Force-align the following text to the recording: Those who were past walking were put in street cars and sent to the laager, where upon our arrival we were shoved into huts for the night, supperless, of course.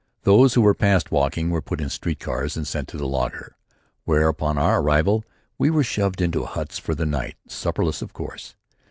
Those 0.23 0.55
who 0.55 0.63
were 0.63 0.73
past 0.73 1.11
walking 1.11 1.51
were 1.51 1.61
put 1.61 1.79
in 1.79 1.87
street 1.91 2.19
cars 2.19 2.57
and 2.57 2.65
sent 2.65 2.87
to 2.87 2.97
the 2.97 3.05
laager, 3.05 3.55
where 4.03 4.29
upon 4.29 4.57
our 4.57 4.81
arrival 4.81 5.23
we 5.59 5.69
were 5.69 5.83
shoved 5.83 6.21
into 6.21 6.43
huts 6.45 6.79
for 6.79 6.95
the 6.95 7.05
night, 7.05 7.35
supperless, 7.47 8.01
of 8.01 8.11
course. 8.11 8.55